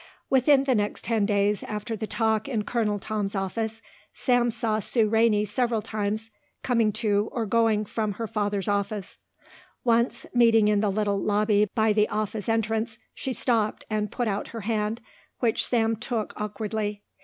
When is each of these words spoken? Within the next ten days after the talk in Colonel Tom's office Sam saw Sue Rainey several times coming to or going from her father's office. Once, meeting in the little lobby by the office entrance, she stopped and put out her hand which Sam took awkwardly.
Within 0.31 0.63
the 0.63 0.73
next 0.73 1.03
ten 1.03 1.27
days 1.27 1.61
after 1.61 1.95
the 1.95 2.07
talk 2.07 2.47
in 2.49 2.63
Colonel 2.63 2.97
Tom's 2.97 3.35
office 3.35 3.83
Sam 4.15 4.49
saw 4.49 4.79
Sue 4.79 5.07
Rainey 5.07 5.45
several 5.45 5.83
times 5.83 6.31
coming 6.63 6.91
to 6.93 7.29
or 7.31 7.45
going 7.45 7.85
from 7.85 8.13
her 8.13 8.25
father's 8.25 8.67
office. 8.67 9.19
Once, 9.83 10.25
meeting 10.33 10.67
in 10.67 10.79
the 10.79 10.91
little 10.91 11.19
lobby 11.19 11.67
by 11.75 11.93
the 11.93 12.09
office 12.09 12.49
entrance, 12.49 12.97
she 13.13 13.31
stopped 13.31 13.85
and 13.91 14.11
put 14.11 14.27
out 14.27 14.47
her 14.47 14.61
hand 14.61 15.01
which 15.37 15.63
Sam 15.63 15.95
took 15.95 16.33
awkwardly. 16.35 17.03